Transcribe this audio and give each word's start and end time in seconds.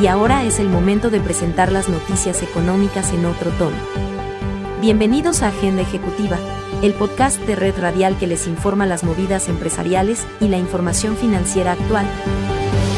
Y 0.00 0.06
ahora 0.06 0.44
es 0.44 0.60
el 0.60 0.68
momento 0.68 1.10
de 1.10 1.18
presentar 1.18 1.72
las 1.72 1.88
noticias 1.88 2.44
económicas 2.44 3.12
en 3.12 3.26
otro 3.26 3.50
tono. 3.52 3.76
Bienvenidos 4.80 5.42
a 5.42 5.48
Agenda 5.48 5.82
Ejecutiva, 5.82 6.38
el 6.84 6.94
podcast 6.94 7.40
de 7.40 7.56
Red 7.56 7.80
Radial 7.80 8.16
que 8.16 8.28
les 8.28 8.46
informa 8.46 8.86
las 8.86 9.02
movidas 9.02 9.48
empresariales 9.48 10.24
y 10.40 10.46
la 10.46 10.56
información 10.56 11.16
financiera 11.16 11.72
actual. 11.72 12.06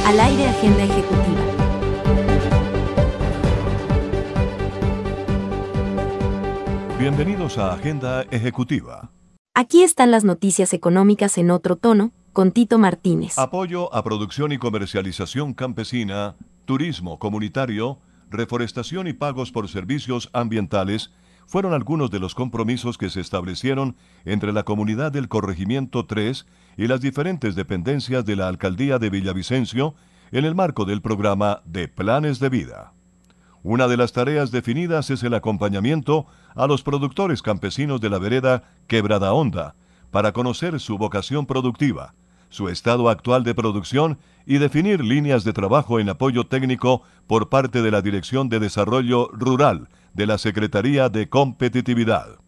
Al 0.04 0.20
aire 0.20 0.46
Agenda 0.46 0.82
Ejecutiva. 0.82 1.40
Bienvenidos 6.98 7.56
a 7.56 7.72
Agenda 7.72 8.26
Ejecutiva. 8.30 9.10
Aquí 9.54 9.82
están 9.84 10.10
las 10.10 10.24
noticias 10.24 10.74
económicas 10.74 11.38
en 11.38 11.50
otro 11.50 11.76
tono, 11.76 12.12
con 12.34 12.52
Tito 12.52 12.78
Martínez. 12.78 13.38
Apoyo 13.38 13.92
a 13.94 14.04
producción 14.04 14.52
y 14.52 14.58
comercialización 14.58 15.54
campesina, 15.54 16.36
turismo 16.70 17.18
comunitario, 17.18 17.98
reforestación 18.30 19.08
y 19.08 19.12
pagos 19.12 19.50
por 19.50 19.68
servicios 19.68 20.30
ambientales 20.32 21.10
fueron 21.44 21.72
algunos 21.72 22.12
de 22.12 22.20
los 22.20 22.36
compromisos 22.36 22.96
que 22.96 23.10
se 23.10 23.20
establecieron 23.20 23.96
entre 24.24 24.52
la 24.52 24.62
comunidad 24.62 25.10
del 25.10 25.26
Corregimiento 25.26 26.06
3 26.06 26.46
y 26.76 26.86
las 26.86 27.00
diferentes 27.00 27.56
dependencias 27.56 28.24
de 28.24 28.36
la 28.36 28.46
Alcaldía 28.46 29.00
de 29.00 29.10
Villavicencio 29.10 29.96
en 30.30 30.44
el 30.44 30.54
marco 30.54 30.84
del 30.84 31.02
programa 31.02 31.60
de 31.64 31.88
Planes 31.88 32.38
de 32.38 32.50
Vida. 32.50 32.92
Una 33.64 33.88
de 33.88 33.96
las 33.96 34.12
tareas 34.12 34.52
definidas 34.52 35.10
es 35.10 35.24
el 35.24 35.34
acompañamiento 35.34 36.26
a 36.54 36.68
los 36.68 36.84
productores 36.84 37.42
campesinos 37.42 38.00
de 38.00 38.10
la 38.10 38.18
vereda 38.20 38.62
Quebrada 38.86 39.32
Honda 39.32 39.74
para 40.12 40.30
conocer 40.30 40.78
su 40.78 40.98
vocación 40.98 41.46
productiva, 41.46 42.14
su 42.50 42.68
estado 42.68 43.08
actual 43.08 43.42
de 43.44 43.54
producción 43.54 44.18
y 44.46 44.58
definir 44.58 45.02
líneas 45.02 45.44
de 45.44 45.52
trabajo 45.52 45.98
en 45.98 46.08
apoyo 46.08 46.44
técnico 46.46 47.02
por 47.26 47.48
parte 47.48 47.82
de 47.82 47.90
la 47.90 48.02
Dirección 48.02 48.48
de 48.48 48.58
Desarrollo 48.58 49.28
Rural 49.32 49.88
de 50.12 50.26
la 50.26 50.38
Secretaría 50.38 51.08
de 51.08 51.28
Competitividad. 51.28 52.38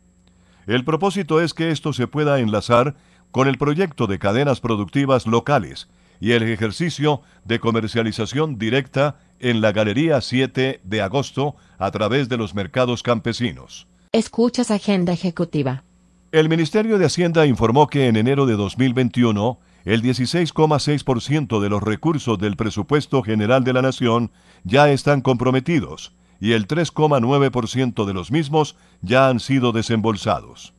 El 0.67 0.85
propósito 0.85 1.41
es 1.41 1.55
que 1.55 1.71
esto 1.71 1.93
se 1.93 2.07
pueda 2.07 2.39
enlazar 2.41 2.95
con 3.31 3.49
el 3.49 3.59
proyecto 3.59 4.07
de 4.07 4.19
cadenas 4.19 4.61
productivas 4.61 5.27
locales 5.27 5.89
y 6.21 6.33
el 6.33 6.45
ejercicio 6.45 7.23
de 7.45 7.59
comercialización 7.59 8.59
directa 8.59 9.17
en 9.41 9.61
la 9.61 9.73
Galería 9.73 10.21
7 10.21 10.81
de 10.85 11.03
agosto 11.03 11.57
a 11.79 11.91
través 11.91 12.29
de 12.29 12.37
los 12.37 12.55
mercados 12.55 13.03
campesinos. 13.03 13.89
Escuchas 14.13 14.71
Agenda 14.71 15.13
Ejecutiva. 15.13 15.83
El 16.31 16.49
Ministerio 16.49 16.99
de 16.99 17.07
Hacienda 17.07 17.45
informó 17.47 17.89
que 17.89 18.07
en 18.07 18.17
enero 18.17 18.47
de 18.47 18.55
2021 18.55 19.59
el 19.85 20.03
16,6% 20.03 21.61
de 21.61 21.69
los 21.69 21.83
recursos 21.83 22.39
del 22.39 22.57
presupuesto 22.57 23.23
general 23.23 23.65
de 23.65 23.73
la 23.73 23.83
Nación 23.83 24.31
ya 24.65 24.91
están 24.91 25.21
comprometidos 25.21 26.15
y 26.41 26.53
el 26.53 26.67
3,9% 26.67 28.05
de 28.05 28.15
los 28.15 28.31
mismos 28.33 28.77
ya 29.01 29.29
han 29.29 29.41
sido 29.41 29.73
desembolsados. 29.73 30.75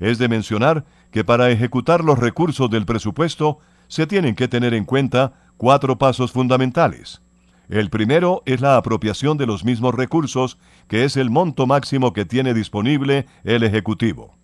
Es 0.00 0.18
de 0.18 0.28
mencionar 0.28 0.84
que 1.10 1.24
para 1.24 1.50
ejecutar 1.50 2.04
los 2.04 2.18
recursos 2.18 2.70
del 2.70 2.84
presupuesto 2.84 3.58
se 3.88 4.06
tienen 4.06 4.34
que 4.34 4.48
tener 4.48 4.74
en 4.74 4.84
cuenta 4.84 5.32
cuatro 5.56 5.98
pasos 5.98 6.32
fundamentales. 6.32 7.22
El 7.68 7.90
primero 7.90 8.42
es 8.46 8.60
la 8.60 8.76
apropiación 8.76 9.36
de 9.36 9.46
los 9.46 9.64
mismos 9.64 9.94
recursos, 9.94 10.58
que 10.88 11.04
es 11.04 11.16
el 11.16 11.30
monto 11.30 11.66
máximo 11.66 12.12
que 12.12 12.24
tiene 12.24 12.54
disponible 12.54 13.26
el 13.44 13.62
Ejecutivo. 13.62 14.34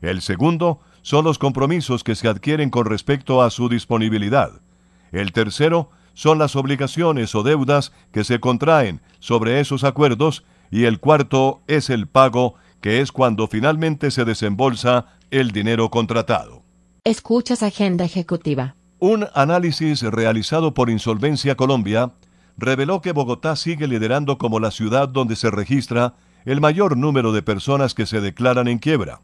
El 0.00 0.22
segundo 0.22 0.80
son 1.04 1.22
los 1.22 1.38
compromisos 1.38 2.02
que 2.02 2.14
se 2.14 2.28
adquieren 2.28 2.70
con 2.70 2.86
respecto 2.86 3.42
a 3.42 3.50
su 3.50 3.68
disponibilidad. 3.68 4.62
El 5.12 5.32
tercero 5.32 5.90
son 6.14 6.38
las 6.38 6.56
obligaciones 6.56 7.34
o 7.34 7.42
deudas 7.42 7.92
que 8.10 8.24
se 8.24 8.40
contraen 8.40 9.02
sobre 9.18 9.60
esos 9.60 9.84
acuerdos 9.84 10.44
y 10.70 10.84
el 10.84 11.00
cuarto 11.00 11.60
es 11.66 11.90
el 11.90 12.08
pago, 12.08 12.54
que 12.80 13.02
es 13.02 13.12
cuando 13.12 13.48
finalmente 13.48 14.10
se 14.10 14.24
desembolsa 14.24 15.06
el 15.30 15.50
dinero 15.50 15.90
contratado. 15.90 16.62
Escuchas 17.04 17.62
Agenda 17.62 18.06
Ejecutiva. 18.06 18.74
Un 18.98 19.26
análisis 19.34 20.00
realizado 20.00 20.72
por 20.72 20.88
Insolvencia 20.88 21.54
Colombia 21.54 22.12
reveló 22.56 23.02
que 23.02 23.12
Bogotá 23.12 23.56
sigue 23.56 23.86
liderando 23.86 24.38
como 24.38 24.58
la 24.58 24.70
ciudad 24.70 25.10
donde 25.10 25.36
se 25.36 25.50
registra 25.50 26.14
el 26.46 26.62
mayor 26.62 26.96
número 26.96 27.32
de 27.32 27.42
personas 27.42 27.92
que 27.92 28.06
se 28.06 28.22
declaran 28.22 28.68
en 28.68 28.78
quiebra. 28.78 29.20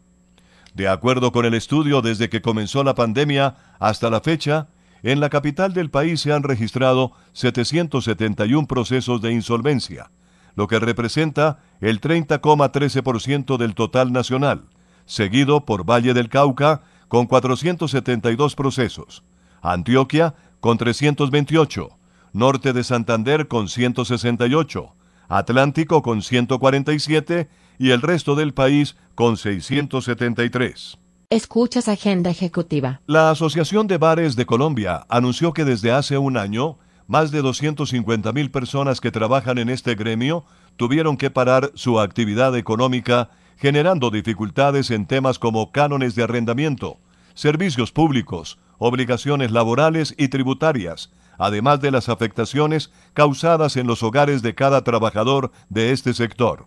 De 0.74 0.88
acuerdo 0.88 1.32
con 1.32 1.44
el 1.44 1.54
estudio, 1.54 2.00
desde 2.00 2.28
que 2.28 2.42
comenzó 2.42 2.84
la 2.84 2.94
pandemia 2.94 3.56
hasta 3.78 4.10
la 4.10 4.20
fecha, 4.20 4.68
en 5.02 5.20
la 5.20 5.30
capital 5.30 5.72
del 5.72 5.90
país 5.90 6.20
se 6.20 6.32
han 6.32 6.42
registrado 6.42 7.12
771 7.32 8.66
procesos 8.66 9.20
de 9.22 9.32
insolvencia, 9.32 10.10
lo 10.54 10.68
que 10.68 10.78
representa 10.78 11.58
el 11.80 12.00
30,13% 12.00 13.56
del 13.56 13.74
total 13.74 14.12
nacional, 14.12 14.64
seguido 15.06 15.64
por 15.64 15.88
Valle 15.88 16.14
del 16.14 16.28
Cauca 16.28 16.82
con 17.08 17.26
472 17.26 18.54
procesos, 18.54 19.24
Antioquia 19.62 20.34
con 20.60 20.78
328, 20.78 21.98
Norte 22.32 22.72
de 22.72 22.84
Santander 22.84 23.48
con 23.48 23.68
168, 23.68 24.94
Atlántico 25.28 26.02
con 26.02 26.22
147 26.22 27.48
y 27.80 27.92
el 27.92 28.02
resto 28.02 28.34
del 28.34 28.52
país 28.52 28.94
con 29.14 29.38
673. 29.38 30.98
Escuchas 31.30 31.88
Agenda 31.88 32.28
Ejecutiva. 32.28 33.00
La 33.06 33.30
Asociación 33.30 33.86
de 33.86 33.96
Bares 33.96 34.36
de 34.36 34.44
Colombia 34.44 35.06
anunció 35.08 35.54
que 35.54 35.64
desde 35.64 35.90
hace 35.90 36.18
un 36.18 36.36
año, 36.36 36.76
más 37.06 37.30
de 37.30 37.40
250 37.40 38.32
mil 38.34 38.50
personas 38.50 39.00
que 39.00 39.10
trabajan 39.10 39.56
en 39.56 39.70
este 39.70 39.94
gremio 39.94 40.44
tuvieron 40.76 41.16
que 41.16 41.30
parar 41.30 41.72
su 41.74 42.00
actividad 42.00 42.54
económica, 42.54 43.30
generando 43.56 44.10
dificultades 44.10 44.90
en 44.90 45.06
temas 45.06 45.38
como 45.38 45.72
cánones 45.72 46.14
de 46.14 46.24
arrendamiento, 46.24 46.98
servicios 47.32 47.92
públicos, 47.92 48.58
obligaciones 48.76 49.52
laborales 49.52 50.14
y 50.18 50.28
tributarias, 50.28 51.10
además 51.38 51.80
de 51.80 51.92
las 51.92 52.10
afectaciones 52.10 52.92
causadas 53.14 53.78
en 53.78 53.86
los 53.86 54.02
hogares 54.02 54.42
de 54.42 54.54
cada 54.54 54.84
trabajador 54.84 55.50
de 55.70 55.92
este 55.92 56.12
sector. 56.12 56.66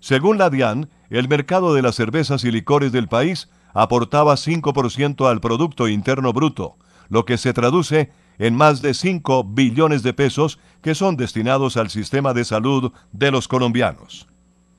Según 0.00 0.38
la 0.38 0.50
DIAN, 0.50 0.88
el 1.10 1.28
mercado 1.28 1.74
de 1.74 1.82
las 1.82 1.96
cervezas 1.96 2.44
y 2.44 2.50
licores 2.50 2.92
del 2.92 3.08
país 3.08 3.48
aportaba 3.74 4.34
5% 4.34 5.28
al 5.28 5.40
Producto 5.40 5.88
Interno 5.88 6.32
Bruto, 6.32 6.76
lo 7.08 7.24
que 7.24 7.38
se 7.38 7.52
traduce 7.52 8.10
en 8.38 8.54
más 8.54 8.82
de 8.82 8.94
5 8.94 9.44
billones 9.44 10.02
de 10.02 10.12
pesos 10.12 10.58
que 10.82 10.94
son 10.94 11.16
destinados 11.16 11.76
al 11.76 11.90
sistema 11.90 12.34
de 12.34 12.44
salud 12.44 12.92
de 13.12 13.30
los 13.30 13.48
colombianos. 13.48 14.28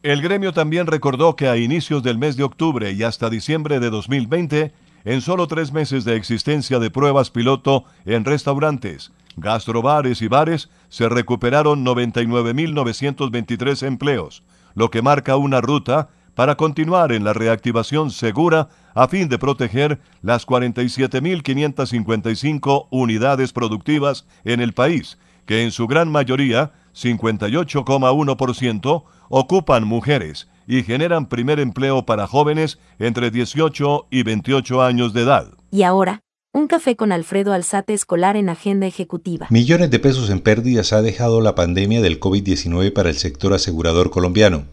El 0.02 0.22
gremio 0.22 0.53
también 0.53 0.88
recordó 0.88 1.36
que 1.36 1.50
a 1.50 1.57
inicios 1.57 2.03
del 2.03 2.18
mes 2.18 2.38
de 2.38 2.44
octubre 2.44 2.94
y 2.94 3.03
hasta 3.03 3.30
diciembre 3.30 3.81
de 3.81 3.90
2020, 3.90 4.72
en 5.03 5.22
solo 5.22 5.47
tres 5.47 5.74
meses 5.74 6.06
de 6.06 6.16
existencia 6.16 6.80
de 6.80 6.90
pruebas 6.90 7.31
piloto 7.31 7.84
en 8.06 8.24
restaurantes, 8.24 9.12
gastrobares 9.36 10.22
y 10.22 10.30
bares, 10.30 10.69
se 10.88 11.09
recuperaron 11.09 11.86
99.923 11.86 13.86
empleos, 13.86 14.44
lo 14.75 14.91
que 14.91 15.02
marca 15.02 15.38
una 15.38 15.62
ruta 15.62 16.09
para 16.35 16.56
continuar 16.56 17.12
en 17.12 17.24
la 17.25 17.34
reactivación 17.34 18.12
segura 18.12 18.69
a 18.96 19.09
fin 19.09 19.28
de 19.28 19.38
proteger 19.38 20.00
las 20.22 20.47
47.555 20.47 22.88
unidades 22.91 23.52
productivas 23.52 24.25
en 24.46 24.62
el 24.62 24.72
país, 24.74 25.18
que 25.46 25.63
en 25.63 25.72
su 25.72 25.85
gran 25.88 26.09
mayoría, 26.12 26.72
58,1%, 26.96 29.03
ocupan 29.30 29.85
mujeres 29.85 30.47
y 30.66 30.84
generan 30.84 31.25
primer 31.25 31.59
empleo 31.59 32.06
para 32.06 32.25
jóvenes 32.28 32.80
entre 33.00 33.31
18 33.31 34.07
y 34.09 34.24
28 34.24 34.81
años 34.81 35.12
de 35.13 35.24
edad. 35.24 35.50
Y 35.72 35.84
ahora, 35.84 36.22
un 36.59 36.68
café 36.68 36.96
con 36.96 37.12
Alfredo 37.12 37.53
Alzate 37.53 37.94
escolar 37.94 38.36
en 38.36 38.50
agenda 38.50 38.86
ejecutiva. 38.86 39.48
Millones 39.50 39.89
de 39.89 40.00
pesos 40.00 40.30
en 40.30 40.42
pérdidas 40.42 40.92
ha 40.94 41.01
dejado 41.01 41.42
la 41.42 41.56
pandemia 41.56 42.01
del 42.01 42.19
COVID-19 42.19 42.92
para 42.92 43.10
el 43.10 43.16
sector 43.16 43.54
asegurador 43.54 44.12
colombiano. 44.12 44.66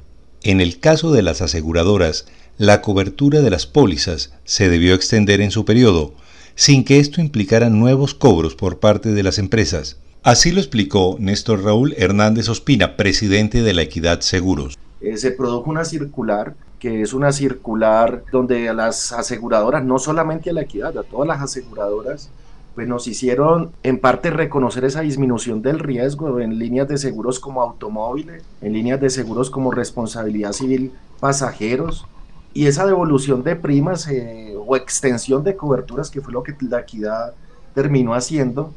En 0.43 0.61
el 0.61 0.81
caso 0.81 1.13
de 1.13 1.23
las 1.23 1.43
aseguradoras, 1.43 2.27
la 2.59 2.83
cobertura 2.83 3.41
de 3.41 3.51
las 3.51 3.67
pólizas 3.67 4.35
se 4.45 4.69
debió 4.69 4.95
extender 4.95 5.41
en 5.41 5.51
su 5.51 5.65
periodo, 5.65 6.15
sin 6.57 6.85
que 6.85 6.99
esto 6.99 7.21
implicara 7.21 7.71
nuevos 7.71 8.15
cobros 8.15 8.55
por 8.57 8.81
parte 8.81 9.13
de 9.13 9.23
las 9.23 9.39
empresas. 9.39 9.99
Así 10.23 10.51
lo 10.51 10.61
explicó 10.61 11.17
Néstor 11.21 11.63
Raúl 11.63 11.95
Hernández 11.97 12.49
Ospina, 12.49 12.97
presidente 12.97 13.63
de 13.63 13.75
la 13.75 13.83
Equidad 13.83 14.21
Seguros. 14.23 14.77
Eh, 15.01 15.17
se 15.19 15.31
produjo 15.31 15.71
una 15.71 15.85
circular 15.85 16.57
que 16.87 17.03
es 17.03 17.15
una 17.15 17.33
circular 17.33 18.23
donde 18.31 18.69
a 18.69 18.73
las 18.73 19.11
aseguradoras, 19.11 19.85
no 19.85 19.99
solamente 19.99 20.51
a 20.51 20.53
la 20.53 20.61
equidad, 20.61 20.97
a 20.97 21.03
todas 21.03 21.27
las 21.27 21.43
aseguradoras, 21.43 22.31
pues 22.77 22.87
nos 22.87 23.09
hicieron 23.09 23.73
en 23.83 23.99
parte 23.99 24.31
reconocer 24.31 24.85
esa 24.85 25.01
disminución 25.01 25.63
del 25.63 25.81
riesgo 25.81 26.39
en 26.39 26.61
líneas 26.61 26.87
de 26.87 26.97
seguros 26.97 27.41
como 27.41 27.61
automóviles, 27.61 28.45
en 28.63 28.73
líneas 28.73 29.01
de 29.01 29.11
seguros 29.11 29.51
como 29.51 29.73
responsabilidad 29.73 30.53
civil 30.53 30.93
pasajeros 31.19 32.07
y 32.55 32.67
esa 32.69 32.87
devolución 32.87 33.43
de 33.43 33.57
primas 33.57 34.07
eh, 34.07 34.55
o 34.57 34.77
extensión 34.77 35.43
de 35.43 35.57
coberturas 35.57 36.09
que 36.09 36.21
fue 36.21 36.33
lo 36.33 36.45
que 36.45 36.55
la 36.71 36.83
equidad 36.83 37.35
terminó 37.75 38.15
haciendo, 38.15 38.73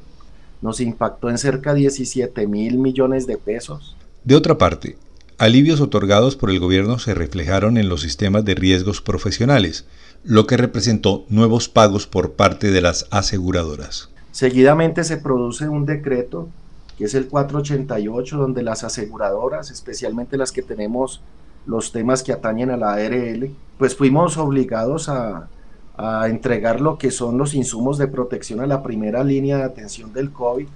nos 0.63 0.79
impactó 0.79 1.29
en 1.29 1.37
cerca 1.37 1.75
de 1.75 1.81
17 1.81 2.47
mil 2.47 2.79
millones 2.79 3.27
de 3.27 3.37
pesos. 3.37 3.95
De 4.23 4.35
otra 4.35 4.57
parte, 4.57 4.97
alivios 5.39 5.79
otorgados 5.79 6.35
por 6.35 6.51
el 6.51 6.59
gobierno 6.59 6.99
se 6.99 7.13
reflejaron 7.13 7.77
en 7.77 7.87
los 7.87 8.01
sistemas 8.01 8.43
de 8.43 8.55
riesgos 8.55 9.01
profesionales, 9.01 9.85
lo 10.23 10.45
que 10.45 10.57
representó 10.57 11.25
nuevos 11.29 11.69
pagos 11.69 12.05
por 12.05 12.33
parte 12.33 12.71
de 12.71 12.81
las 12.81 13.07
aseguradoras. 13.09 14.09
Seguidamente 14.31 15.03
se 15.05 15.17
produce 15.17 15.69
un 15.69 15.85
decreto, 15.85 16.49
que 16.97 17.05
es 17.05 17.15
el 17.15 17.27
488, 17.27 18.37
donde 18.37 18.63
las 18.63 18.83
aseguradoras, 18.83 19.71
especialmente 19.71 20.37
las 20.37 20.51
que 20.51 20.61
tenemos 20.61 21.21
los 21.65 21.93
temas 21.93 22.21
que 22.21 22.33
atañen 22.33 22.69
a 22.69 22.77
la 22.77 22.93
ARL, 22.93 23.49
pues 23.77 23.95
fuimos 23.95 24.37
obligados 24.37 25.07
a, 25.07 25.47
a 25.95 26.27
entregar 26.27 26.81
lo 26.81 26.97
que 26.97 27.11
son 27.11 27.37
los 27.37 27.53
insumos 27.53 27.97
de 27.97 28.07
protección 28.07 28.59
a 28.59 28.67
la 28.67 28.83
primera 28.83 29.23
línea 29.23 29.57
de 29.57 29.63
atención 29.63 30.11
del 30.11 30.31
COVID, 30.31 30.67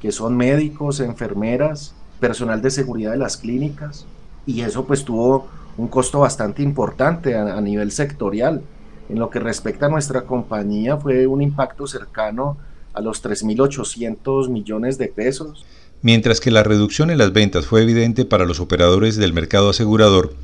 que 0.00 0.10
son 0.10 0.36
médicos, 0.36 1.00
enfermeras, 1.00 1.94
personal 2.20 2.62
de 2.62 2.70
seguridad 2.70 3.12
de 3.12 3.18
las 3.18 3.36
clínicas, 3.36 4.06
y 4.46 4.60
eso 4.60 4.84
pues 4.84 5.04
tuvo 5.04 5.48
un 5.76 5.88
costo 5.88 6.20
bastante 6.20 6.62
importante 6.62 7.34
a, 7.34 7.56
a 7.56 7.60
nivel 7.60 7.92
sectorial. 7.92 8.62
En 9.08 9.18
lo 9.18 9.30
que 9.30 9.38
respecta 9.38 9.86
a 9.86 9.88
nuestra 9.88 10.22
compañía 10.22 10.96
fue 10.96 11.26
un 11.26 11.42
impacto 11.42 11.86
cercano 11.86 12.56
a 12.92 13.00
los 13.00 13.22
3.800 13.22 14.48
millones 14.48 14.98
de 14.98 15.08
pesos. 15.08 15.64
Mientras 16.02 16.40
que 16.40 16.50
la 16.50 16.62
reducción 16.62 17.10
en 17.10 17.18
las 17.18 17.32
ventas 17.32 17.66
fue 17.66 17.82
evidente 17.82 18.24
para 18.24 18.46
los 18.46 18.60
operadores 18.60 19.16
del 19.16 19.32
mercado 19.32 19.70
asegurador, 19.70 20.34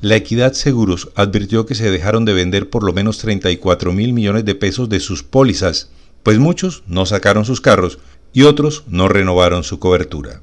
la 0.00 0.16
Equidad 0.16 0.54
Seguros 0.54 1.10
advirtió 1.14 1.66
que 1.66 1.74
se 1.74 1.90
dejaron 1.90 2.24
de 2.24 2.32
vender 2.32 2.70
por 2.70 2.84
lo 2.84 2.92
menos 2.92 3.18
34 3.18 3.92
mil 3.92 4.12
millones 4.12 4.44
de 4.44 4.54
pesos 4.54 4.88
de 4.88 4.98
sus 4.98 5.22
pólizas, 5.22 5.90
pues 6.22 6.38
muchos 6.38 6.84
no 6.86 7.06
sacaron 7.06 7.44
sus 7.44 7.60
carros 7.60 7.98
y 8.32 8.42
otros 8.42 8.84
no 8.88 9.08
renovaron 9.08 9.62
su 9.62 9.78
cobertura. 9.78 10.40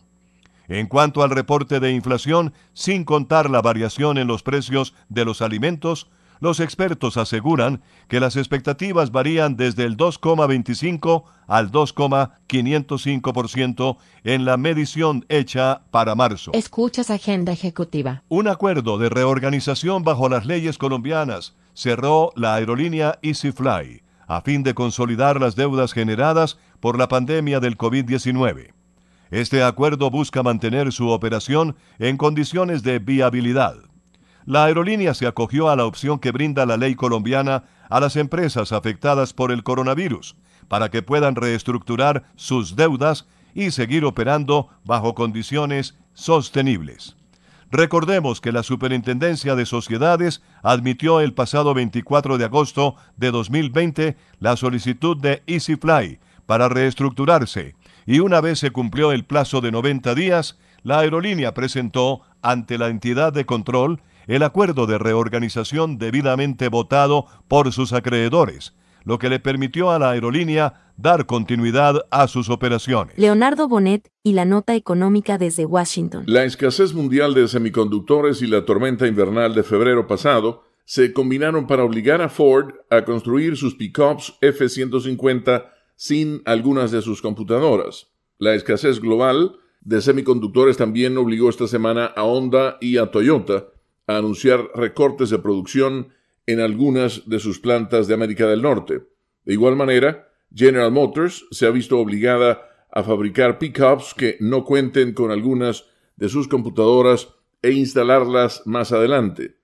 En 0.69 0.87
cuanto 0.87 1.22
al 1.22 1.31
reporte 1.31 1.81
de 1.81 1.93
inflación, 1.93 2.52
sin 2.72 3.05
contar 3.05 3.49
la 3.50 3.62
variación 3.62 4.19
en 4.19 4.26
los 4.26 4.43
precios 4.43 4.94
de 5.08 5.25
los 5.25 5.40
alimentos, 5.43 6.08
los 6.44 6.61
expertos 6.61 7.17
aseguran 7.17 7.82
que 8.06 8.20
las 8.20 8.37
expectativas 8.37 9.11
varían 9.11 9.56
desde 9.56 9.82
el 9.85 9.96
2,25 9.96 11.25
al 11.46 11.73
2,505% 11.73 13.96
en 14.25 14.44
la 14.44 14.58
medición 14.58 15.25
hecha 15.29 15.81
para 15.91 16.14
marzo. 16.14 16.52
Escuchas 16.52 17.11
Agenda 17.11 17.52
Ejecutiva. 17.52 18.23
Un 18.29 18.46
acuerdo 18.46 18.99
de 18.99 19.08
reorganización 19.08 20.05
bajo 20.05 20.29
las 20.29 20.44
leyes 20.44 20.76
colombianas 20.76 21.55
cerró 21.73 22.31
la 22.37 22.55
aerolínea 22.55 23.19
EasyFly 23.23 24.02
a 24.26 24.40
fin 24.43 24.62
de 24.62 24.75
consolidar 24.75 25.40
las 25.40 25.56
deudas 25.56 25.93
generadas 25.93 26.58
por 26.81 26.99
la 26.99 27.08
pandemia 27.08 27.61
del 27.61 27.79
COVID-19. 27.79 28.73
Este 29.31 29.62
acuerdo 29.62 30.11
busca 30.11 30.43
mantener 30.43 30.93
su 30.93 31.08
operación 31.08 31.76
en 31.99 32.19
condiciones 32.19 32.82
de 32.82 32.99
viabilidad. 32.99 33.76
La 34.46 34.64
aerolínea 34.64 35.14
se 35.14 35.26
acogió 35.26 35.70
a 35.70 35.76
la 35.76 35.87
opción 35.87 36.19
que 36.19 36.31
brinda 36.31 36.67
la 36.67 36.76
ley 36.76 36.94
colombiana 36.94 37.64
a 37.88 38.00
las 38.00 38.17
empresas 38.17 38.73
afectadas 38.73 39.32
por 39.32 39.50
el 39.50 39.62
coronavirus, 39.62 40.37
para 40.69 40.91
que 40.91 41.02
puedan 41.02 41.35
reestructurar 41.35 42.25
sus 42.37 42.76
deudas 42.76 43.26
y 43.55 43.70
seguir 43.70 44.05
operando 44.05 44.69
bajo 44.85 45.14
condiciones 45.14 45.96
sostenibles. 46.12 47.17
Recordemos 47.70 48.41
que 48.41 48.52
la 48.52 48.62
Superintendencia 48.62 49.55
de 49.56 49.67
Sociedades 49.67 50.43
admitió 50.62 51.20
el 51.20 51.32
pasado 51.32 51.75
24 51.75 52.38
de 52.38 52.44
agosto 52.44 52.97
de 53.17 53.31
2020 53.31 54.17
la 54.38 54.56
solicitud 54.56 55.17
de 55.17 55.43
EasyFly 55.47 56.20
para 56.47 56.69
reestructurarse 56.69 57.75
y 58.06 58.20
una 58.20 58.40
vez 58.40 58.58
se 58.58 58.70
cumplió 58.70 59.12
el 59.12 59.25
plazo 59.25 59.61
de 59.61 59.73
90 59.73 60.14
días, 60.14 60.58
la 60.82 60.99
aerolínea 60.99 61.55
presentó 61.55 62.20
ante 62.43 62.76
la 62.76 62.88
entidad 62.88 63.32
de 63.32 63.47
control 63.47 64.02
el 64.26 64.43
acuerdo 64.43 64.87
de 64.87 64.99
reorganización 64.99 65.99
debidamente 65.99 66.69
votado 66.69 67.26
por 67.49 67.73
sus 67.73 67.93
acreedores, 67.93 68.75
lo 69.05 69.19
que 69.19 69.29
le 69.29 69.41
permitió 69.41 69.91
a 69.91 69.99
la 69.99 70.11
aerolínea 70.11 70.93
dar 70.97 71.26
continuidad 71.26 72.06
a 72.11 72.29
sus 72.29 72.49
operaciones. 72.49 73.19
Leonardo 73.19 73.69
Bonet 73.69 74.11
y 74.23 74.32
la 74.32 74.44
nota 74.44 74.75
económica 74.75 75.38
desde 75.38 75.67
Washington. 75.67 76.25
La 76.26 76.44
escasez 76.44 76.94
mundial 76.94 77.35
de 77.35 77.49
semiconductores 77.49 78.43
y 78.43 78.47
la 78.47 78.65
tormenta 78.65 79.06
invernal 79.06 79.55
de 79.55 79.62
febrero 79.62 80.06
pasado 80.06 80.65
se 80.85 81.12
combinaron 81.12 81.67
para 81.67 81.85
obligar 81.85 82.21
a 82.23 82.29
Ford 82.29 82.75
a 82.91 83.05
construir 83.05 83.56
sus 83.56 83.75
pickups 83.75 84.35
F-150 84.40 85.66
sin 85.97 86.43
algunas 86.45 86.90
de 86.90 87.02
sus 87.02 87.23
computadoras. 87.23 88.09
La 88.38 88.54
escasez 88.54 89.00
global 89.00 89.57
de 89.81 90.00
semiconductores 90.00 90.76
también 90.76 91.16
obligó 91.16 91.49
esta 91.49 91.66
semana 91.66 92.07
a 92.07 92.25
Honda 92.25 92.78
y 92.81 92.99
a 92.99 93.11
Toyota 93.11 93.66
a 94.06 94.16
anunciar 94.18 94.70
recortes 94.75 95.30
de 95.30 95.38
producción 95.38 96.08
en 96.46 96.61
algunas 96.61 97.28
de 97.28 97.38
sus 97.38 97.58
plantas 97.58 98.06
de 98.06 98.14
América 98.14 98.46
del 98.46 98.62
Norte. 98.62 99.02
De 99.44 99.52
igual 99.52 99.76
manera, 99.76 100.28
General 100.54 100.90
Motors 100.90 101.46
se 101.50 101.66
ha 101.66 101.70
visto 101.70 101.99
obligada 101.99 102.62
a 102.90 103.02
fabricar 103.02 103.58
pickups 103.58 104.14
que 104.14 104.37
no 104.40 104.64
cuenten 104.64 105.14
con 105.14 105.30
algunas 105.30 105.87
de 106.16 106.28
sus 106.28 106.49
computadoras 106.49 107.28
e 107.62 107.73
instalarlas 107.73 108.62
más 108.66 108.92
adelante. 108.92 109.56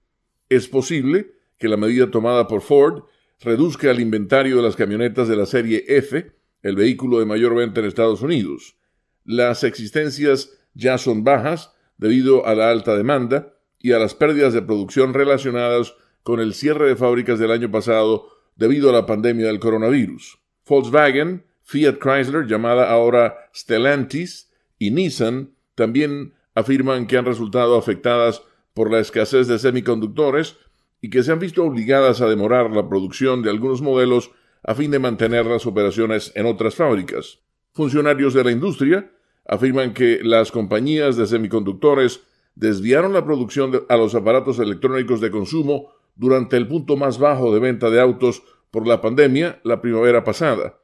Es 0.48 0.68
posible 0.68 1.32
que 1.58 1.68
la 1.68 1.76
medida 1.76 2.10
tomada 2.10 2.48
por 2.48 2.62
Ford 2.62 3.04
reduzca 3.40 3.90
el 3.90 4.00
inventario 4.00 4.56
de 4.56 4.62
las 4.62 4.74
camionetas 4.74 5.28
de 5.28 5.36
la 5.36 5.46
serie 5.46 5.84
F, 5.86 6.32
el 6.62 6.76
vehículo 6.76 7.20
de 7.20 7.26
mayor 7.26 7.54
venta 7.54 7.80
en 7.80 7.86
Estados 7.86 8.22
Unidos. 8.22 8.76
Las 9.24 9.64
existencias 9.64 10.58
ya 10.74 10.98
son 10.98 11.24
bajas 11.24 11.72
debido 11.98 12.46
a 12.46 12.54
la 12.54 12.70
alta 12.70 12.96
demanda 12.96 13.54
y 13.80 13.92
a 13.92 13.98
las 13.98 14.14
pérdidas 14.14 14.52
de 14.52 14.62
producción 14.62 15.14
relacionadas 15.14 15.94
con 16.22 16.38
el 16.40 16.54
cierre 16.54 16.88
de 16.88 16.96
fábricas 16.96 17.38
del 17.38 17.50
año 17.50 17.70
pasado 17.70 18.28
debido 18.56 18.90
a 18.90 18.92
la 18.92 19.06
pandemia 19.06 19.46
del 19.46 19.58
coronavirus. 19.58 20.38
Volkswagen, 20.68 21.44
Fiat 21.62 21.98
Chrysler, 21.98 22.46
llamada 22.46 22.90
ahora 22.90 23.48
Stellantis, 23.54 24.50
y 24.78 24.90
Nissan 24.90 25.54
también 25.74 26.34
afirman 26.54 27.06
que 27.06 27.16
han 27.16 27.24
resultado 27.24 27.76
afectadas 27.76 28.42
por 28.74 28.90
la 28.90 29.00
escasez 29.00 29.46
de 29.46 29.58
semiconductores 29.58 30.56
y 31.00 31.10
que 31.10 31.22
se 31.22 31.32
han 31.32 31.38
visto 31.38 31.64
obligadas 31.64 32.20
a 32.20 32.28
demorar 32.28 32.70
la 32.70 32.88
producción 32.88 33.42
de 33.42 33.50
algunos 33.50 33.80
modelos 33.82 34.30
a 34.62 34.74
fin 34.74 34.90
de 34.90 34.98
mantener 34.98 35.46
las 35.46 35.66
operaciones 35.66 36.32
en 36.34 36.46
otras 36.46 36.74
fábricas. 36.74 37.40
Funcionarios 37.72 38.34
de 38.34 38.44
la 38.44 38.50
industria 38.50 39.10
afirman 39.46 39.94
que 39.94 40.20
las 40.22 40.52
compañías 40.52 41.16
de 41.16 41.26
semiconductores 41.26 42.22
desviaron 42.54 43.12
la 43.12 43.24
producción 43.24 43.84
a 43.88 43.96
los 43.96 44.14
aparatos 44.14 44.58
electrónicos 44.58 45.20
de 45.20 45.30
consumo 45.30 45.88
durante 46.14 46.56
el 46.56 46.68
punto 46.68 46.96
más 46.96 47.18
bajo 47.18 47.52
de 47.54 47.60
venta 47.60 47.90
de 47.90 48.00
autos 48.00 48.42
por 48.70 48.86
la 48.86 49.00
pandemia 49.00 49.60
la 49.64 49.80
primavera 49.80 50.24
pasada. 50.24 50.80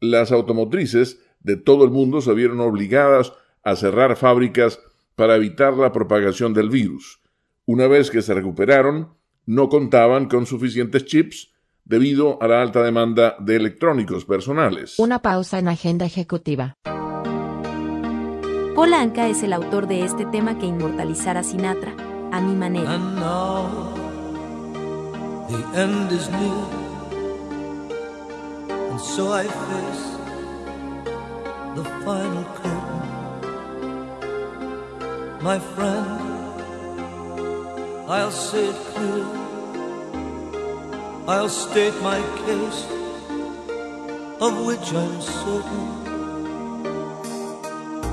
Las 0.00 0.32
automotrices 0.32 1.20
de 1.40 1.56
todo 1.56 1.84
el 1.84 1.90
mundo 1.90 2.20
se 2.20 2.34
vieron 2.34 2.60
obligadas 2.60 3.32
a 3.62 3.76
cerrar 3.76 4.16
fábricas 4.16 4.80
para 5.14 5.36
evitar 5.36 5.74
la 5.74 5.92
propagación 5.92 6.54
del 6.54 6.70
virus. 6.70 7.20
Una 7.66 7.86
vez 7.86 8.10
que 8.10 8.22
se 8.22 8.34
recuperaron, 8.34 9.14
no 9.46 9.68
contaban 9.68 10.26
con 10.26 10.46
suficientes 10.46 11.04
chips 11.04 11.52
debido 11.84 12.40
a 12.42 12.48
la 12.48 12.62
alta 12.62 12.82
demanda 12.82 13.36
de 13.40 13.56
electrónicos 13.56 14.24
personales. 14.24 14.98
Una 14.98 15.20
pausa 15.20 15.58
en 15.58 15.68
agenda 15.68 16.06
ejecutiva. 16.06 16.76
Polanca 18.80 19.28
es 19.28 19.42
el 19.42 19.52
autor 19.52 19.86
de 19.86 20.06
este 20.06 20.24
tema 20.24 20.56
que 20.58 20.64
inmortalizará 20.64 21.42
Sinatra, 21.42 21.92
a 22.32 22.40
mi 22.40 22.54
manera. 22.54 22.94
And 22.94 23.16
now 23.16 23.68
the 25.50 25.62
end 25.78 26.10
is 26.10 26.30
near, 26.30 26.64
and 28.90 28.98
so 28.98 29.34
I 29.34 29.42
face 29.44 30.16
the 31.76 31.84
final 32.06 32.44
curtain. 32.54 33.02
My 35.42 35.58
friend, 35.58 36.08
I'll 38.08 38.30
say 38.30 38.70
it 38.70 38.76
clear. 38.94 39.26
I'll 41.28 41.50
state 41.50 42.00
my 42.02 42.18
case, 42.46 42.86
of 44.40 44.64
which 44.64 44.94
I'm 44.94 45.20
certain. 45.20 46.09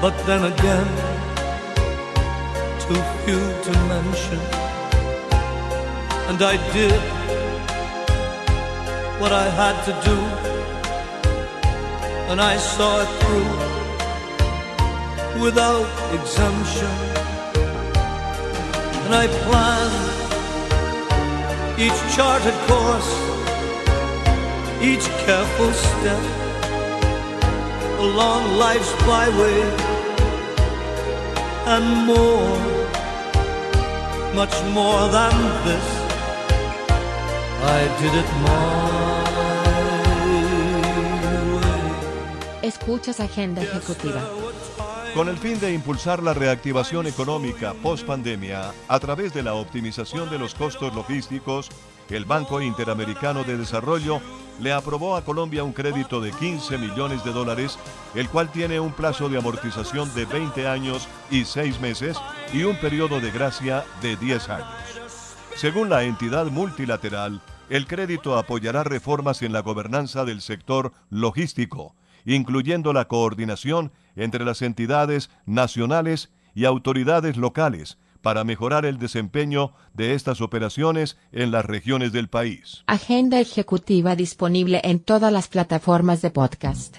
but 0.00 0.14
then 0.26 0.44
again, 0.44 0.88
too 2.78 3.02
few 3.24 3.42
to 3.64 3.72
mention. 3.94 4.40
And 6.28 6.40
I 6.40 6.56
did 6.72 7.00
what 9.20 9.32
I 9.32 9.48
had 9.60 9.76
to 9.88 9.92
do, 10.08 10.18
and 12.30 12.40
I 12.40 12.56
saw 12.58 13.00
it 13.02 13.10
through 13.20 13.54
without 15.42 15.88
exemption. 16.14 16.94
And 19.04 19.14
I 19.14 19.26
planned 19.46 20.10
each 21.84 22.00
charted 22.14 22.58
course, 22.68 23.12
each 24.80 25.06
careful 25.26 25.72
step 25.72 26.47
along 27.98 28.58
life's 28.58 28.92
byway, 29.04 29.62
and 31.66 32.06
more, 32.06 32.58
much 34.34 34.54
more 34.72 35.08
than 35.08 35.34
this. 35.64 35.86
I 37.60 37.80
did 38.00 38.14
it 38.14 38.28
my 38.42 39.22
way. 42.62 42.68
Escuchas 42.68 43.20
agenda 43.20 43.62
ejecutiva. 43.62 44.22
Con 45.14 45.28
el 45.28 45.38
fin 45.38 45.58
de 45.58 45.72
impulsar 45.72 46.22
la 46.22 46.34
reactivación 46.34 47.06
económica 47.06 47.74
post-pandemia 47.82 48.72
a 48.86 49.00
través 49.00 49.34
de 49.34 49.42
la 49.42 49.54
optimización 49.54 50.30
de 50.30 50.38
los 50.38 50.54
costos 50.54 50.94
logísticos, 50.94 51.70
el 52.16 52.24
Banco 52.24 52.60
Interamericano 52.60 53.44
de 53.44 53.56
Desarrollo 53.56 54.20
le 54.60 54.72
aprobó 54.72 55.16
a 55.16 55.24
Colombia 55.24 55.62
un 55.62 55.72
crédito 55.72 56.20
de 56.20 56.32
15 56.32 56.78
millones 56.78 57.24
de 57.24 57.32
dólares, 57.32 57.78
el 58.14 58.28
cual 58.28 58.50
tiene 58.50 58.80
un 58.80 58.92
plazo 58.92 59.28
de 59.28 59.38
amortización 59.38 60.12
de 60.14 60.24
20 60.24 60.66
años 60.66 61.08
y 61.30 61.44
6 61.44 61.80
meses 61.80 62.16
y 62.52 62.64
un 62.64 62.76
periodo 62.76 63.20
de 63.20 63.30
gracia 63.30 63.84
de 64.02 64.16
10 64.16 64.48
años. 64.48 64.68
Según 65.54 65.88
la 65.88 66.04
entidad 66.04 66.46
multilateral, 66.46 67.40
el 67.68 67.86
crédito 67.86 68.38
apoyará 68.38 68.84
reformas 68.84 69.42
en 69.42 69.52
la 69.52 69.60
gobernanza 69.60 70.24
del 70.24 70.40
sector 70.40 70.92
logístico, 71.10 71.94
incluyendo 72.24 72.92
la 72.92 73.06
coordinación 73.06 73.92
entre 74.16 74.44
las 74.44 74.62
entidades 74.62 75.30
nacionales 75.46 76.30
y 76.54 76.64
autoridades 76.64 77.36
locales 77.36 77.98
para 78.22 78.44
mejorar 78.44 78.84
el 78.84 78.98
desempeño 78.98 79.72
de 79.94 80.14
estas 80.14 80.40
operaciones 80.40 81.16
en 81.32 81.50
las 81.50 81.64
regiones 81.64 82.12
del 82.12 82.28
país. 82.28 82.82
Agenda 82.86 83.40
ejecutiva 83.40 84.16
disponible 84.16 84.80
en 84.84 85.00
todas 85.00 85.32
las 85.32 85.48
plataformas 85.48 86.22
de 86.22 86.30
podcast. 86.30 86.98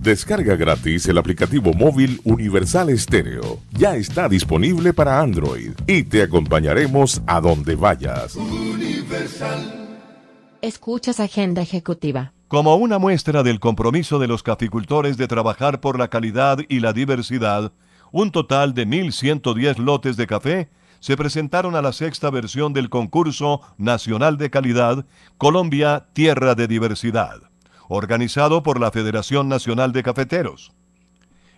Descarga 0.00 0.54
gratis 0.54 1.06
el 1.08 1.18
aplicativo 1.18 1.72
móvil 1.72 2.20
Universal 2.24 2.96
Stereo. 2.96 3.58
Ya 3.72 3.96
está 3.96 4.28
disponible 4.28 4.94
para 4.94 5.20
Android 5.20 5.72
y 5.86 6.04
te 6.04 6.22
acompañaremos 6.22 7.20
a 7.26 7.40
donde 7.40 7.74
vayas. 7.74 8.38
Escuchas 10.62 11.20
agenda 11.20 11.62
ejecutiva. 11.62 12.32
Como 12.46 12.76
una 12.76 12.98
muestra 12.98 13.42
del 13.42 13.60
compromiso 13.60 14.18
de 14.18 14.28
los 14.28 14.42
caficultores 14.42 15.16
de 15.18 15.28
trabajar 15.28 15.80
por 15.80 15.98
la 15.98 16.08
calidad 16.08 16.58
y 16.68 16.80
la 16.80 16.92
diversidad, 16.92 17.72
un 18.12 18.30
total 18.30 18.74
de 18.74 18.86
1.110 18.86 19.78
lotes 19.78 20.16
de 20.16 20.26
café 20.26 20.70
se 21.00 21.16
presentaron 21.16 21.76
a 21.76 21.82
la 21.82 21.92
sexta 21.92 22.30
versión 22.30 22.72
del 22.72 22.88
concurso 22.88 23.60
nacional 23.76 24.36
de 24.36 24.50
calidad 24.50 25.06
Colombia 25.36 26.08
Tierra 26.12 26.54
de 26.54 26.66
Diversidad, 26.66 27.50
organizado 27.88 28.62
por 28.62 28.80
la 28.80 28.90
Federación 28.90 29.48
Nacional 29.48 29.92
de 29.92 30.02
Cafeteros. 30.02 30.72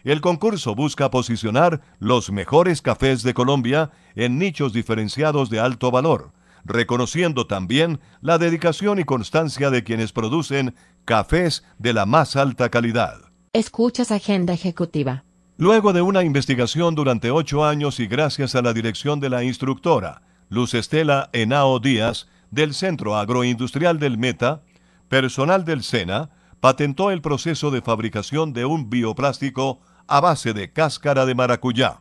El 0.05 0.21
concurso 0.21 0.75
busca 0.75 1.11
posicionar 1.11 1.83
los 1.99 2.31
mejores 2.31 2.81
cafés 2.81 3.23
de 3.23 3.35
Colombia 3.35 3.91
en 4.15 4.39
nichos 4.39 4.73
diferenciados 4.73 5.51
de 5.51 5.61
alto 5.61 5.91
valor, 5.91 6.33
reconociendo 6.65 7.47
también 7.47 8.01
la 8.21 8.39
dedicación 8.39 8.99
y 8.99 9.05
constancia 9.05 9.71
de 9.71 9.85
quienes 9.85 10.13
producen 10.13 10.75
cafés 11.05 11.65
de 11.79 11.93
la 11.93 12.07
más 12.07 12.37
alta 12.37 12.71
calidad. 12.71 13.19
Escuchas 13.53 14.11
agenda 14.11 14.53
ejecutiva. 14.53 15.25
Luego 15.61 15.93
de 15.93 16.01
una 16.01 16.23
investigación 16.23 16.95
durante 16.95 17.31
ocho 17.31 17.67
años 17.67 18.01
y 18.01 18.07
gracias 18.07 18.55
a 18.55 18.63
la 18.63 18.73
dirección 18.73 19.21
de 19.21 19.29
la 19.29 19.45
instructora 19.45 20.23
Luz 20.49 20.73
Estela 20.73 21.29
Henao 21.35 21.81
Díaz 21.81 22.29
del 22.51 22.73
Centro 22.73 23.15
Agroindustrial 23.15 23.99
del 23.99 24.17
Meta, 24.17 24.63
personal 25.11 25.67
del 25.67 25.83
SENA 25.83 26.31
patentó 26.61 27.11
el 27.11 27.21
proceso 27.21 27.71
de 27.71 27.83
fabricación 27.83 28.55
de 28.55 28.65
un 28.65 28.89
bioplástico 28.89 29.83
a 30.07 30.21
base 30.21 30.55
de 30.55 30.73
cáscara 30.73 31.27
de 31.27 31.35
maracuyá. 31.35 32.01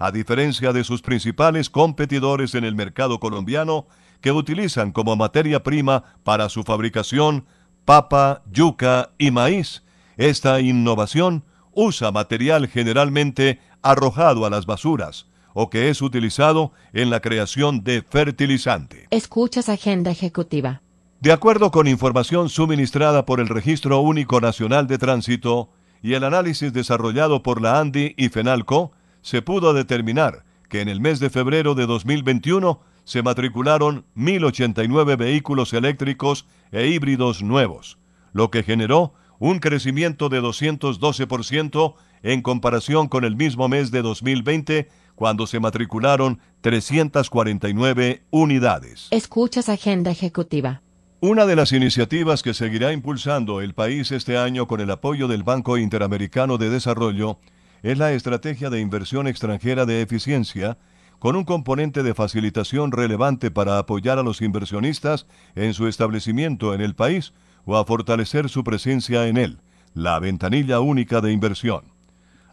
A 0.00 0.10
diferencia 0.10 0.72
de 0.72 0.82
sus 0.82 1.00
principales 1.00 1.70
competidores 1.70 2.56
en 2.56 2.64
el 2.64 2.74
mercado 2.74 3.20
colombiano, 3.20 3.86
que 4.20 4.32
utilizan 4.32 4.90
como 4.90 5.14
materia 5.14 5.62
prima 5.62 6.02
para 6.24 6.48
su 6.48 6.64
fabricación 6.64 7.46
papa, 7.84 8.42
yuca 8.50 9.10
y 9.18 9.30
maíz, 9.30 9.84
esta 10.16 10.58
innovación 10.58 11.44
usa 11.80 12.10
material 12.10 12.66
generalmente 12.66 13.60
arrojado 13.82 14.44
a 14.44 14.50
las 14.50 14.66
basuras 14.66 15.28
o 15.54 15.70
que 15.70 15.90
es 15.90 16.02
utilizado 16.02 16.72
en 16.92 17.08
la 17.08 17.20
creación 17.20 17.84
de 17.84 18.02
fertilizante. 18.02 19.06
Escuchas 19.10 19.68
agenda 19.68 20.10
ejecutiva. 20.10 20.82
De 21.20 21.30
acuerdo 21.30 21.70
con 21.70 21.86
información 21.86 22.48
suministrada 22.48 23.24
por 23.24 23.38
el 23.38 23.48
Registro 23.48 24.00
Único 24.00 24.40
Nacional 24.40 24.88
de 24.88 24.98
Tránsito 24.98 25.70
y 26.02 26.14
el 26.14 26.24
análisis 26.24 26.72
desarrollado 26.72 27.44
por 27.44 27.62
la 27.62 27.78
ANDI 27.78 28.12
y 28.16 28.28
FENALCO, 28.28 28.90
se 29.22 29.40
pudo 29.40 29.72
determinar 29.72 30.44
que 30.68 30.80
en 30.80 30.88
el 30.88 31.00
mes 31.00 31.20
de 31.20 31.30
febrero 31.30 31.76
de 31.76 31.86
2021 31.86 32.80
se 33.04 33.22
matricularon 33.22 34.04
1.089 34.16 35.16
vehículos 35.16 35.72
eléctricos 35.72 36.44
e 36.72 36.88
híbridos 36.88 37.40
nuevos, 37.40 37.98
lo 38.32 38.50
que 38.50 38.64
generó 38.64 39.14
un 39.38 39.58
crecimiento 39.58 40.28
de 40.28 40.40
212% 40.40 41.94
en 42.22 42.42
comparación 42.42 43.08
con 43.08 43.24
el 43.24 43.36
mismo 43.36 43.68
mes 43.68 43.90
de 43.90 44.02
2020, 44.02 44.88
cuando 45.14 45.46
se 45.46 45.60
matricularon 45.60 46.40
349 46.60 48.22
unidades. 48.30 49.08
Escuchas 49.10 49.68
agenda 49.68 50.10
ejecutiva. 50.10 50.82
Una 51.20 51.46
de 51.46 51.56
las 51.56 51.72
iniciativas 51.72 52.42
que 52.42 52.54
seguirá 52.54 52.92
impulsando 52.92 53.60
el 53.60 53.74
país 53.74 54.12
este 54.12 54.38
año 54.38 54.68
con 54.68 54.80
el 54.80 54.90
apoyo 54.90 55.26
del 55.26 55.42
Banco 55.42 55.76
Interamericano 55.76 56.58
de 56.58 56.70
Desarrollo 56.70 57.38
es 57.82 57.98
la 57.98 58.12
estrategia 58.12 58.70
de 58.70 58.80
inversión 58.80 59.26
extranjera 59.26 59.86
de 59.86 60.02
eficiencia, 60.02 60.78
con 61.18 61.34
un 61.34 61.44
componente 61.44 62.04
de 62.04 62.14
facilitación 62.14 62.92
relevante 62.92 63.50
para 63.50 63.78
apoyar 63.78 64.18
a 64.18 64.22
los 64.22 64.40
inversionistas 64.40 65.26
en 65.56 65.74
su 65.74 65.88
establecimiento 65.88 66.74
en 66.74 66.80
el 66.80 66.94
país 66.94 67.32
o 67.68 67.76
a 67.76 67.84
fortalecer 67.84 68.48
su 68.48 68.64
presencia 68.64 69.26
en 69.26 69.36
él, 69.36 69.58
la 69.92 70.18
ventanilla 70.18 70.80
única 70.80 71.20
de 71.20 71.32
inversión. 71.32 71.92